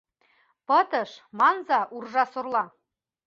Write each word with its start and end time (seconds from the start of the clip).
Пытыш, 0.67 1.11
манза, 1.39 1.81
Ужарсола! 1.95 2.63